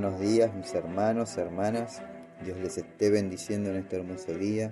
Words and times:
buenos 0.00 0.20
días 0.20 0.54
mis 0.54 0.72
hermanos, 0.74 1.36
hermanas. 1.38 2.00
Dios 2.44 2.56
les 2.58 2.78
esté 2.78 3.10
bendiciendo 3.10 3.70
en 3.70 3.78
este 3.78 3.96
hermoso 3.96 4.32
día 4.32 4.70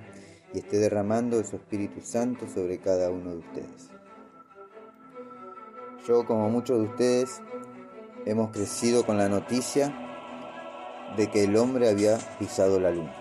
y 0.55 0.59
esté 0.59 0.79
derramando 0.79 1.39
de 1.39 1.45
su 1.45 1.57
Espíritu 1.57 2.01
Santo 2.01 2.47
sobre 2.49 2.79
cada 2.79 3.11
uno 3.11 3.33
de 3.33 3.39
ustedes. 3.39 3.91
Yo, 6.07 6.25
como 6.27 6.49
muchos 6.49 6.79
de 6.79 6.85
ustedes, 6.85 7.43
hemos 8.25 8.53
crecido 8.53 9.05
con 9.05 9.19
la 9.19 9.29
noticia 9.29 9.93
de 11.17 11.29
que 11.29 11.43
el 11.43 11.57
hombre 11.57 11.89
había 11.89 12.19
pisado 12.39 12.79
la 12.79 12.93
luna. 12.93 13.17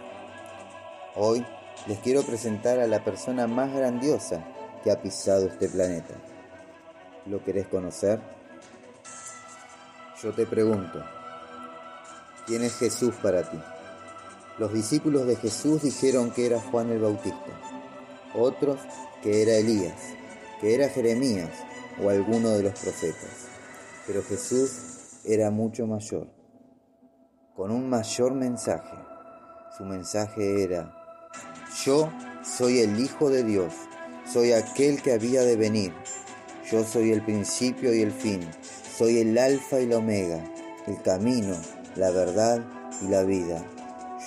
Hoy 1.15 1.43
les 1.87 1.97
quiero 2.01 2.21
presentar 2.21 2.79
a 2.79 2.85
la 2.85 3.03
persona 3.03 3.47
más 3.47 3.73
grandiosa 3.73 4.45
que 4.83 4.91
ha 4.91 5.01
pisado 5.01 5.47
este 5.47 5.69
planeta. 5.69 6.13
¿Lo 7.25 7.43
querés 7.43 7.65
conocer? 7.65 8.19
Yo 10.21 10.31
te 10.33 10.45
pregunto, 10.45 11.03
¿quién 12.45 12.63
es 12.63 12.75
Jesús 12.75 13.13
para 13.21 13.49
ti? 13.49 13.57
Los 14.57 14.73
discípulos 14.73 15.27
de 15.27 15.35
Jesús 15.35 15.81
dijeron 15.81 16.31
que 16.31 16.45
era 16.45 16.61
Juan 16.61 16.89
el 16.89 16.99
Bautista, 16.99 17.59
otros 18.33 18.79
que 19.21 19.41
era 19.41 19.55
Elías, 19.55 19.99
que 20.61 20.73
era 20.75 20.89
Jeremías 20.89 21.49
o 22.01 22.09
alguno 22.09 22.51
de 22.51 22.63
los 22.63 22.79
profetas. 22.79 23.47
Pero 24.07 24.23
Jesús 24.23 25.19
era 25.25 25.51
mucho 25.51 25.87
mayor, 25.87 26.27
con 27.55 27.71
un 27.71 27.89
mayor 27.89 28.33
mensaje. 28.33 28.95
Su 29.77 29.83
mensaje 29.83 30.63
era, 30.63 30.93
yo 31.83 32.09
soy 32.43 32.79
el 32.79 32.99
Hijo 32.99 33.29
de 33.29 33.43
Dios, 33.43 33.73
soy 34.31 34.53
aquel 34.53 35.01
que 35.01 35.13
había 35.13 35.41
de 35.41 35.57
venir, 35.57 35.93
yo 36.71 36.83
soy 36.85 37.11
el 37.11 37.21
principio 37.23 37.93
y 37.93 38.01
el 38.01 38.11
fin, 38.11 38.39
soy 38.97 39.19
el 39.19 39.37
alfa 39.37 39.81
y 39.81 39.87
la 39.87 39.97
omega, 39.97 40.41
el 40.87 41.01
camino, 41.01 41.55
la 41.95 42.11
verdad 42.11 42.61
y 43.01 43.07
la 43.07 43.23
vida. 43.23 43.63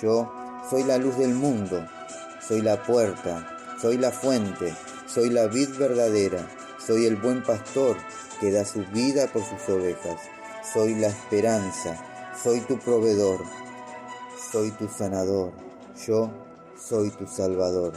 Yo 0.01 0.31
soy 0.69 0.83
la 0.83 0.97
luz 0.97 1.17
del 1.17 1.33
mundo, 1.33 1.85
soy 2.45 2.61
la 2.61 2.81
puerta, 2.83 3.47
soy 3.81 3.97
la 3.97 4.11
fuente, 4.11 4.73
soy 5.07 5.29
la 5.29 5.47
vid 5.47 5.69
verdadera, 5.77 6.47
soy 6.85 7.05
el 7.05 7.15
buen 7.15 7.43
pastor 7.43 7.97
que 8.39 8.51
da 8.51 8.65
su 8.65 8.85
vida 8.85 9.27
por 9.27 9.43
sus 9.43 9.69
ovejas, 9.69 10.19
soy 10.73 10.95
la 10.95 11.07
esperanza, 11.07 11.97
soy 12.41 12.61
tu 12.61 12.79
proveedor, 12.79 13.41
soy 14.51 14.71
tu 14.71 14.87
sanador, 14.87 15.51
yo 16.07 16.31
soy 16.77 17.11
tu 17.11 17.27
salvador. 17.27 17.93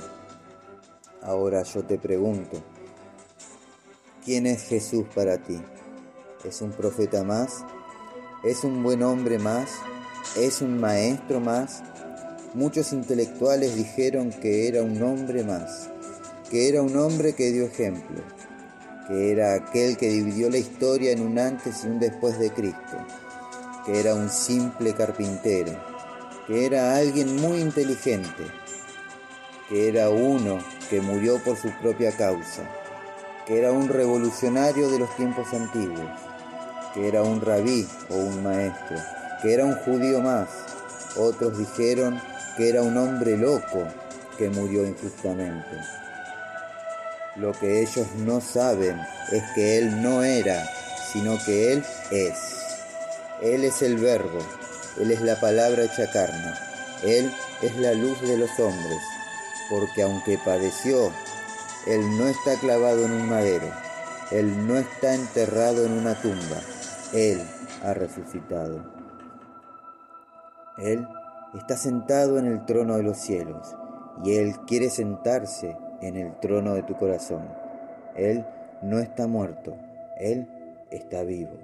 Ahora 1.23 1.63
yo 1.63 1.85
te 1.85 1.99
pregunto, 1.99 2.63
¿quién 4.25 4.47
es 4.47 4.65
Jesús 4.65 5.07
para 5.15 5.39
ti? 5.39 5.61
¿Es 6.45 6.61
un 6.61 6.73
profeta 6.73 7.23
más? 7.23 7.65
¿Es 8.45 8.65
un 8.65 8.83
buen 8.83 9.05
hombre 9.05 9.39
más? 9.39 9.71
¿Es 10.37 10.63
un 10.63 10.81
maestro 10.81 11.39
más? 11.39 11.81
Muchos 12.55 12.93
intelectuales 12.93 13.77
dijeron 13.77 14.31
que 14.31 14.67
era 14.67 14.83
un 14.83 15.01
hombre 15.01 15.45
más, 15.45 15.89
que 16.51 16.69
era 16.69 16.83
un 16.83 16.97
hombre 16.97 17.35
que 17.35 17.53
dio 17.53 17.67
ejemplo, 17.67 18.21
que 19.07 19.31
era 19.31 19.55
aquel 19.55 19.97
que 19.97 20.09
dividió 20.09 20.51
la 20.51 20.59
historia 20.59 21.13
en 21.13 21.23
un 21.23 21.39
antes 21.39 21.85
y 21.85 21.87
un 21.87 22.01
después 22.01 22.37
de 22.41 22.51
Cristo, 22.51 23.07
que 23.87 24.01
era 24.01 24.17
un 24.17 24.29
simple 24.29 24.93
carpintero, 24.93 25.79
que 26.49 26.67
era 26.67 26.97
alguien 26.97 27.37
muy 27.37 27.61
inteligente, 27.61 28.45
que 29.69 29.89
era 29.89 30.11
uno 30.11 30.59
que 30.91 31.01
murió 31.01 31.41
por 31.45 31.57
su 31.57 31.71
propia 31.81 32.11
causa, 32.11 32.69
que 33.47 33.61
era 33.61 33.71
un 33.71 33.89
revolucionario 33.89 34.91
de 34.91 34.99
los 34.99 35.15
tiempos 35.15 35.47
antiguos, 35.55 36.11
que 36.95 37.09
era 37.09 37.23
un 37.23 37.41
rabí 37.41 37.89
o 38.11 38.17
un 38.17 38.43
maestro, 38.43 38.97
que 39.41 39.55
era 39.55 39.65
un 39.65 39.75
judío 39.77 40.21
más. 40.21 40.49
Otros 41.17 41.59
dijeron 41.59 42.21
que 42.57 42.69
era 42.69 42.83
un 42.83 42.97
hombre 42.97 43.37
loco 43.37 43.87
que 44.39 44.49
murió 44.51 44.87
injustamente. 44.87 45.77
Lo 47.37 47.53
que 47.53 47.81
ellos 47.81 48.07
no 48.19 48.41
saben 48.41 49.01
es 49.31 49.43
que 49.55 49.79
Él 49.79 50.03
no 50.03 50.23
era, 50.23 50.69
sino 51.13 51.39
que 51.45 51.73
Él 51.73 51.85
es. 52.11 52.35
Él 53.41 53.65
es 53.65 53.83
el 53.83 53.97
verbo, 53.97 54.39
Él 55.01 55.11
es 55.11 55.21
la 55.23 55.41
palabra 55.41 55.85
hecha 55.85 56.11
carne, 56.13 56.55
Él 57.03 57.33
es 57.63 57.75
la 57.77 57.95
luz 57.95 58.21
de 58.21 58.37
los 58.37 58.51
hombres, 58.61 58.99
porque 59.71 60.03
aunque 60.03 60.39
padeció, 60.39 61.11
Él 61.87 62.19
no 62.19 62.29
está 62.29 62.57
clavado 62.57 63.05
en 63.05 63.13
un 63.13 63.29
madero, 63.29 63.73
Él 64.31 64.67
no 64.67 64.79
está 64.79 65.15
enterrado 65.15 65.87
en 65.87 65.93
una 65.93 66.21
tumba, 66.21 66.61
Él 67.13 67.41
ha 67.83 67.93
resucitado. 67.93 68.83
Él 70.79 71.07
está 71.55 71.77
sentado 71.77 72.39
en 72.39 72.47
el 72.47 72.65
trono 72.65 72.97
de 72.97 73.03
los 73.03 73.19
cielos 73.19 73.77
y 74.25 74.37
Él 74.37 74.55
quiere 74.67 74.89
sentarse 74.89 75.77
en 76.01 76.17
el 76.17 76.39
trono 76.41 76.75
de 76.75 76.83
tu 76.83 76.97
corazón. 76.97 77.47
Él 78.17 78.47
no 78.83 78.99
está 78.99 79.27
muerto, 79.27 79.77
Él 80.19 80.49
está 80.91 81.23
vivo. 81.23 81.59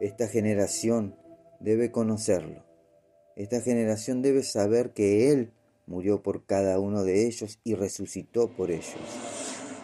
Esta 0.00 0.26
generación 0.26 1.14
debe 1.60 1.90
conocerlo. 1.90 2.64
Esta 3.36 3.60
generación 3.60 4.22
debe 4.22 4.42
saber 4.42 4.90
que 4.92 5.30
Él 5.32 5.52
murió 5.86 6.22
por 6.22 6.46
cada 6.46 6.78
uno 6.78 7.04
de 7.04 7.26
ellos 7.26 7.58
y 7.62 7.74
resucitó 7.74 8.48
por 8.48 8.70
ellos. 8.70 8.96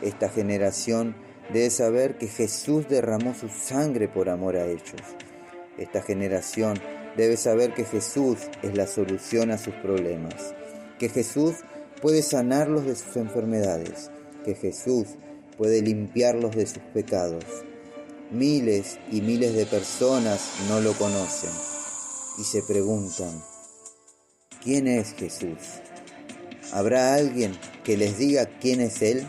Esta 0.03 0.29
generación 0.29 1.15
debe 1.53 1.71
saber 1.71 2.19
que 2.19 2.28
Jesús 2.28 2.88
derramó 2.88 3.34
su 3.34 3.49
sangre 3.49 4.09
por 4.09 4.28
amor 4.28 4.56
a 4.56 4.66
ellos. 4.66 5.00
Esta 5.78 6.03
generación 6.03 6.78
debe 7.16 7.37
saber 7.37 7.75
que 7.75 7.84
Jesús 7.84 8.38
es 8.62 8.77
la 8.77 8.87
solución 8.87 9.50
a 9.50 9.59
sus 9.59 9.75
problemas, 9.75 10.54
que 10.99 11.09
Jesús 11.09 11.56
puede 12.00 12.22
sanarlos 12.22 12.84
de 12.84 12.97
sus 12.97 13.16
enfermedades, 13.16 14.10
que 14.44 14.54
Jesús 14.54 15.09
puede 15.56 15.83
limpiarlos 15.83 16.54
de 16.56 16.66
sus 16.66 16.83
pecados. 16.93 17.44
Miles 18.31 18.99
y 19.10 19.21
miles 19.21 19.54
de 19.54 19.66
personas 19.66 20.41
no 20.69 20.81
lo 20.81 20.93
conocen 20.94 21.50
y 22.38 22.44
se 22.44 22.62
preguntan, 22.62 23.43
¿quién 24.62 24.88
es 24.88 25.12
Jesús? 25.12 25.59
¿Habrá 26.72 27.15
alguien 27.15 27.53
que 27.84 27.97
les 27.97 28.19
diga 28.19 28.47
quién 28.60 28.81
es 28.81 29.03
Él? 29.03 29.25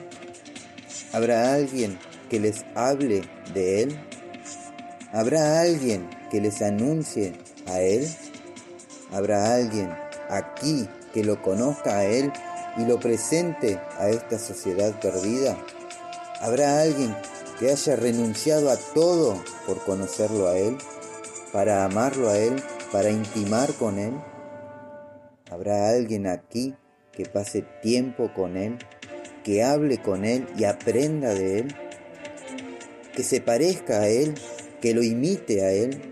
¿Habrá 1.15 1.53
alguien 1.53 1.97
que 2.29 2.41
les 2.41 2.65
hable 2.75 3.21
de 3.53 3.83
Él? 3.83 3.99
¿Habrá 5.13 5.61
alguien 5.61 6.09
que 6.29 6.41
les 6.41 6.61
anuncie 6.61 7.31
a 7.67 7.79
Él? 7.79 8.05
¿Habrá 9.13 9.55
alguien 9.55 9.95
aquí 10.29 10.89
que 11.13 11.23
lo 11.23 11.41
conozca 11.41 11.99
a 11.99 12.03
Él 12.03 12.33
y 12.75 12.83
lo 12.83 12.99
presente 12.99 13.79
a 13.97 14.09
esta 14.09 14.37
sociedad 14.37 14.99
perdida? 14.99 15.57
¿Habrá 16.41 16.81
alguien 16.81 17.15
que 17.61 17.71
haya 17.71 17.95
renunciado 17.95 18.69
a 18.69 18.75
todo 18.75 19.41
por 19.65 19.81
conocerlo 19.85 20.49
a 20.49 20.57
Él, 20.57 20.77
para 21.53 21.85
amarlo 21.85 22.27
a 22.27 22.37
Él, 22.37 22.61
para 22.91 23.09
intimar 23.09 23.73
con 23.75 23.99
Él? 23.99 24.21
¿Habrá 25.49 25.91
alguien 25.91 26.27
aquí 26.27 26.75
que 27.13 27.25
pase 27.25 27.61
tiempo 27.81 28.33
con 28.33 28.57
Él, 28.57 28.77
que 29.45 29.63
hable 29.63 30.01
con 30.01 30.25
Él 30.25 30.47
y 30.57 30.63
aprenda 30.63 31.33
de 31.33 31.59
Él? 31.59 31.75
Que 33.13 33.23
se 33.23 33.39
parezca 33.39 34.01
a 34.01 34.07
Él, 34.09 34.33
que 34.81 34.95
lo 34.95 35.03
imite 35.03 35.63
a 35.63 35.71
Él, 35.71 36.11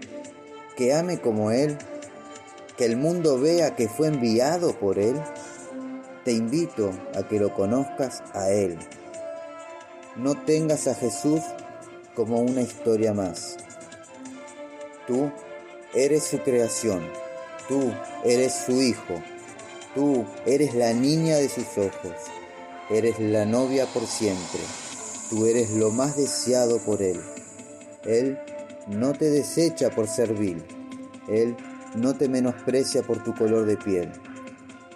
que 0.78 0.94
ame 0.94 1.20
como 1.20 1.52
Él, 1.52 1.78
que 2.78 2.86
el 2.86 2.96
mundo 2.96 3.40
vea 3.40 3.76
que 3.76 3.90
fue 3.90 4.08
enviado 4.08 4.80
por 4.80 5.00
Él. 5.00 5.16
Te 6.24 6.32
invito 6.32 6.92
a 7.16 7.28
que 7.28 7.40
lo 7.40 7.54
conozcas 7.54 8.24
a 8.34 8.52
Él. 8.52 8.78
No 10.16 10.36
tengas 10.46 10.88
a 10.88 10.94
Jesús 10.94 11.42
como 12.16 12.40
una 12.40 12.62
historia 12.62 13.14
más. 13.14 13.58
Tú 15.08 15.32
eres 15.96 16.24
su 16.24 16.38
creación, 16.40 17.04
tú 17.68 17.92
eres 18.24 18.54
su 18.54 18.80
hijo, 18.82 19.22
tú 19.96 20.24
eres 20.46 20.76
la 20.76 20.94
niña 20.94 21.38
de 21.38 21.50
sus 21.50 21.78
ojos, 21.78 22.14
eres 22.90 23.20
la 23.20 23.46
novia 23.46 23.86
por 23.86 24.06
siempre, 24.06 24.60
tú 25.30 25.46
eres 25.46 25.72
lo 25.72 25.92
más 25.92 26.18
deseado 26.18 26.80
por 26.80 27.02
Él. 27.02 27.20
Él 28.04 28.38
no 28.88 29.14
te 29.14 29.30
desecha 29.30 29.90
por 29.90 30.08
ser 30.08 30.34
vil, 30.34 30.64
Él 31.28 31.56
no 31.96 32.16
te 32.16 32.28
menosprecia 32.28 33.04
por 33.04 33.24
tu 33.24 33.34
color 33.34 33.66
de 33.66 33.78
piel, 33.78 34.12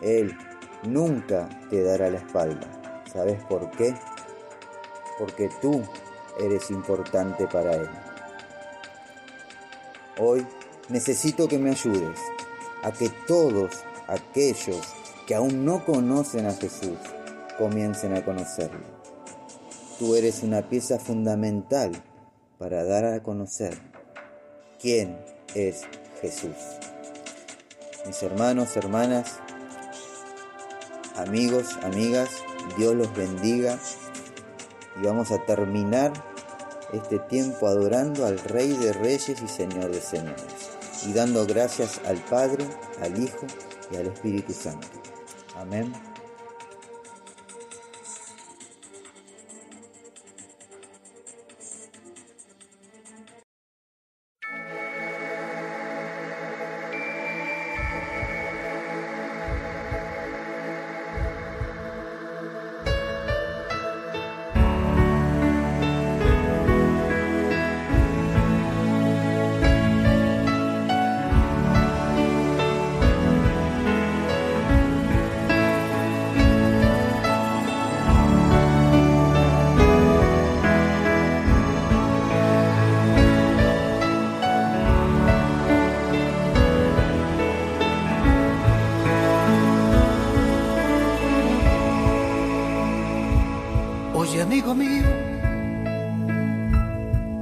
Él 0.01 0.35
nunca 0.83 1.47
te 1.69 1.81
dará 1.81 2.09
la 2.09 2.17
espalda. 2.17 3.03
¿Sabes 3.11 3.41
por 3.45 3.71
qué? 3.71 3.95
Porque 5.17 5.49
tú 5.61 5.81
eres 6.39 6.69
importante 6.69 7.47
para 7.47 7.73
Él. 7.73 7.89
Hoy 10.19 10.45
necesito 10.89 11.47
que 11.47 11.57
me 11.57 11.71
ayudes 11.71 12.19
a 12.83 12.91
que 12.91 13.09
todos 13.27 13.83
aquellos 14.07 14.81
que 15.25 15.35
aún 15.35 15.65
no 15.65 15.85
conocen 15.85 16.47
a 16.47 16.53
Jesús 16.53 16.97
comiencen 17.57 18.15
a 18.15 18.23
conocerlo. 18.23 18.85
Tú 19.99 20.15
eres 20.15 20.43
una 20.43 20.61
pieza 20.61 20.99
fundamental 20.99 21.91
para 22.57 22.83
dar 22.83 23.05
a 23.05 23.23
conocer 23.23 23.77
quién 24.79 25.17
es 25.55 25.83
Jesús. 26.21 26.55
Mis 28.05 28.21
hermanos, 28.23 28.77
hermanas, 28.77 29.39
amigos, 31.15 31.77
amigas, 31.83 32.29
Dios 32.77 32.95
los 32.95 33.13
bendiga 33.15 33.79
y 35.01 35.05
vamos 35.05 35.31
a 35.31 35.43
terminar 35.45 36.13
este 36.93 37.19
tiempo 37.19 37.67
adorando 37.67 38.25
al 38.25 38.39
Rey 38.39 38.73
de 38.73 38.93
Reyes 38.93 39.41
y 39.41 39.47
Señor 39.47 39.91
de 39.91 40.01
Señores 40.01 40.77
y 41.05 41.13
dando 41.13 41.45
gracias 41.45 42.01
al 42.05 42.17
Padre, 42.17 42.65
al 43.01 43.21
Hijo 43.21 43.45
y 43.91 43.97
al 43.97 44.07
Espíritu 44.07 44.53
Santo. 44.53 44.87
Amén. 45.55 45.93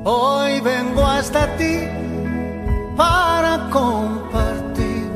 Hoy 0.03 0.61
vengo 0.61 1.03
hasta 1.03 1.47
ti 1.57 1.79
para 2.95 3.69
compartir 3.71 5.09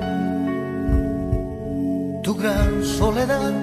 tu 2.23 2.35
gran 2.35 2.83
soledad. 2.83 3.53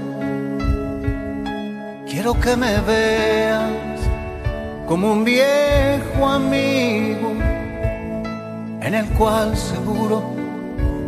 Quiero 2.06 2.34
que 2.40 2.56
me 2.56 2.80
veas 2.82 3.98
como 4.86 5.12
un 5.12 5.24
viejo 5.24 6.28
amigo 6.28 7.32
en 8.80 8.94
el 8.94 9.06
cual 9.18 9.56
seguro 9.56 10.22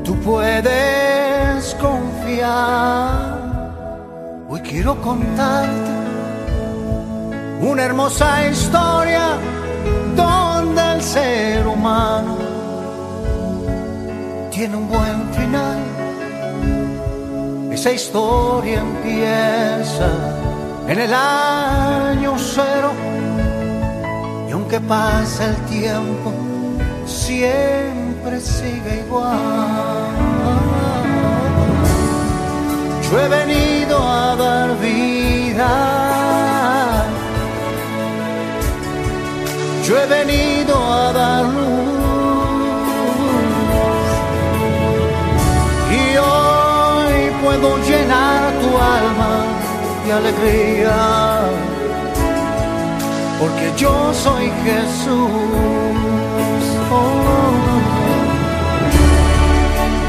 tú 0.02 0.16
puedes 0.16 1.74
confiar. 1.80 3.38
Hoy 4.48 4.60
quiero 4.60 5.00
contarte 5.00 5.97
una 7.60 7.84
hermosa 7.84 8.46
historia 8.46 9.36
donde 10.14 10.92
el 10.94 11.02
ser 11.02 11.66
humano 11.66 12.36
tiene 14.50 14.76
un 14.76 14.88
buen 14.88 15.32
final. 15.32 15.78
Esa 17.72 17.92
historia 17.92 18.80
empieza 18.80 20.08
en 20.88 20.98
el 20.98 21.12
año 21.14 22.36
cero 22.38 22.92
y 24.48 24.52
aunque 24.52 24.80
pasa 24.80 25.46
el 25.46 25.56
tiempo, 25.66 26.32
siempre 27.06 28.40
sigue 28.40 29.04
igual. 29.06 29.38
Yo 33.10 33.20
he 33.20 33.28
venido 33.28 33.96
a 33.98 34.36
dar 34.36 34.76
vida 34.78 35.17
yo 39.88 39.98
he 39.98 40.06
venido 40.06 40.74
a 40.76 41.12
dar 41.14 41.44
luz 41.44 41.88
y 45.90 46.16
hoy 46.18 47.30
puedo 47.42 47.78
llenar 47.88 48.52
tu 48.62 48.68
alma 48.98 49.34
de 50.04 50.12
alegría 50.12 51.38
porque 53.40 53.72
yo 53.78 54.12
soy 54.12 54.52
Jesús. 54.64 55.30
Oh. 56.92 57.38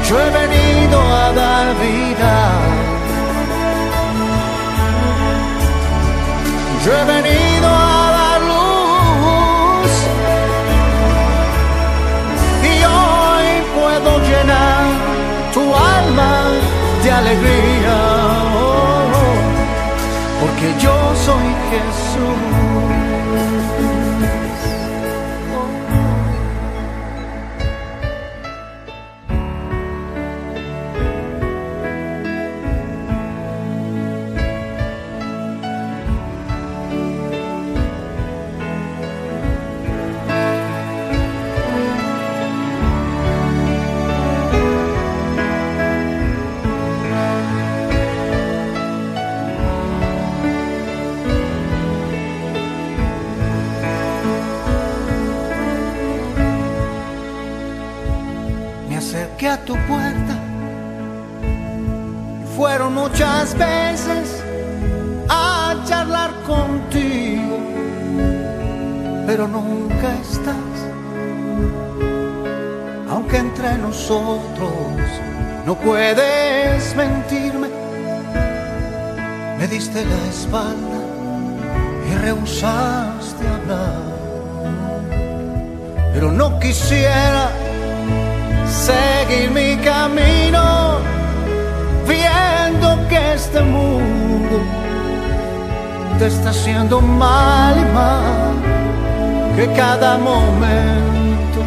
Yo 0.08 0.20
he 0.20 0.30
venido 0.40 0.98
a 1.00 1.32
dar 1.32 1.66
vida. 1.78 2.34
Yo 6.84 6.90
he 6.98 7.04
venido 7.04 7.68
a 7.68 7.89
de 17.04 17.10
alegría, 17.10 17.96
oh, 18.56 19.06
porque 20.40 20.74
yo 20.80 21.14
soy 21.14 21.54
Jesús. 21.70 22.59
Muchas 62.90 63.56
veces 63.56 64.42
a 65.28 65.74
charlar 65.86 66.30
contigo, 66.46 67.58
pero 69.26 69.46
nunca 69.48 70.08
estás. 70.20 70.76
Aunque 73.10 73.38
entre 73.38 73.78
nosotros 73.78 74.72
no 75.66 75.74
puedes 75.74 76.94
mentirme, 76.96 77.68
me 79.58 79.66
diste 79.68 80.04
la 80.04 80.26
espalda 80.28 81.00
y 82.10 82.14
rehusaste 82.16 83.46
hablar. 83.48 84.10
Pero 86.12 86.32
no 86.32 86.58
quisiera 86.58 87.50
seguir 88.66 89.50
mi 89.50 89.76
camino 89.82 91.00
que 92.10 92.59
este 93.40 93.62
mundo 93.62 94.56
te 96.18 96.26
está 96.26 96.50
haciendo 96.50 97.00
mal 97.00 97.74
y 97.84 97.86
mal, 97.98 98.54
que 99.56 99.66
cada 99.72 100.18
momento 100.18 101.60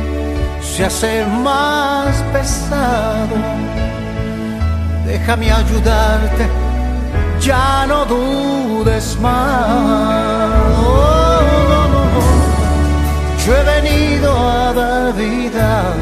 se 0.61 0.85
hace 0.85 1.25
más 1.25 2.11
pesado. 2.31 3.35
Déjame 5.07 5.51
ayudarte, 5.51 6.43
ya 7.41 7.87
no 7.87 8.05
dudes 8.05 9.17
más. 9.19 10.13
Yo 13.43 13.51
he 13.57 13.63
venido 13.75 14.29
a 14.37 14.73
dar 14.73 15.13
vida 15.13 15.93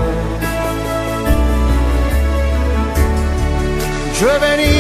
yo 4.22 4.30
he 4.30 4.38
venido 4.38 4.71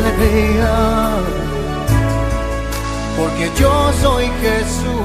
alegría, 0.00 0.74
porque 3.16 3.50
yo 3.60 3.92
soy 4.02 4.26
Jesús. 4.42 5.00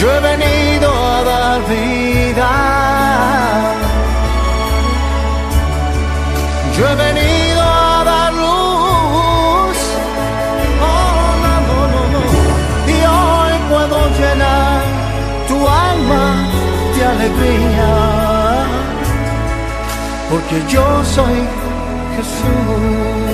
Yo 0.00 0.06
he 0.16 0.20
venido 0.20 0.88
a 0.90 1.22
dar 1.30 1.60
vida. 1.68 2.50
Yo 6.76 6.82
he 6.88 6.94
venido 6.94 7.60
a 7.60 8.04
dar 8.10 8.32
luz. 8.32 9.76
Oh, 10.88 11.30
no, 11.42 12.22
y 12.94 12.98
hoy 13.16 13.54
puedo 13.70 13.96
llenar 14.18 14.80
tu 15.48 15.56
alma 15.68 16.24
de 16.96 17.04
alegría 17.04 17.99
porque 20.30 20.62
yo 20.68 21.04
soy 21.04 21.38
Jesús. 22.16 23.29